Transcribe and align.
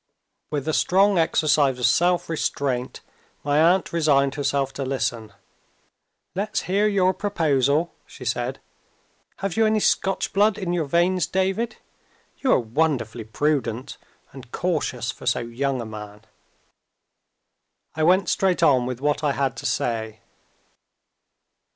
With 0.49 0.67
a 0.67 0.73
strong 0.73 1.19
exercise 1.19 1.77
of 1.77 1.85
self 1.85 2.27
restraint, 2.27 3.01
my 3.43 3.59
aunt 3.61 3.93
resigned 3.93 4.33
herself 4.33 4.73
to 4.73 4.83
listen. 4.83 5.31
"Let's 6.33 6.61
hear 6.61 6.87
your 6.87 7.13
proposal," 7.13 7.93
she 8.07 8.25
said. 8.25 8.59
"Have 9.37 9.55
you 9.55 9.67
any 9.67 9.79
Scotch 9.79 10.33
blood 10.33 10.57
in 10.57 10.73
your 10.73 10.85
veins, 10.85 11.27
David? 11.27 11.75
You 12.39 12.51
are 12.51 12.59
wonderfully 12.59 13.25
prudent 13.25 13.97
and 14.31 14.51
cautious 14.51 15.11
for 15.11 15.27
so 15.27 15.41
young 15.41 15.79
a 15.81 15.85
man." 15.85 16.23
I 17.93 18.01
went 18.01 18.27
straight 18.27 18.63
on 18.63 18.87
with 18.87 19.01
what 19.01 19.23
I 19.23 19.33
had 19.33 19.55
to 19.57 19.67
say. 19.67 20.21